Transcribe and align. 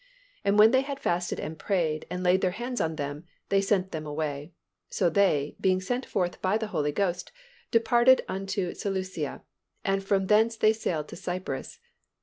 And 0.43 0.57
when 0.57 0.71
they 0.71 0.81
had 0.81 0.99
fasted 0.99 1.39
and 1.39 1.59
prayed, 1.59 2.07
and 2.09 2.23
laid 2.23 2.41
their 2.41 2.49
hands 2.57 2.81
on 2.81 2.95
them, 2.95 3.27
they 3.49 3.61
sent 3.61 3.91
them 3.91 4.07
away. 4.07 4.51
So 4.89 5.11
they, 5.11 5.55
being 5.61 5.79
sent 5.79 6.07
forth 6.07 6.41
by 6.41 6.57
the 6.57 6.69
Holy 6.73 6.91
Ghost, 6.91 7.31
departed 7.69 8.25
into 8.27 8.73
Seleucia; 8.73 9.43
and 9.85 10.03
from 10.03 10.25
thence 10.25 10.55
they 10.57 10.73
sailed 10.73 11.07
to 11.09 11.15
Cyprus." 11.15 11.79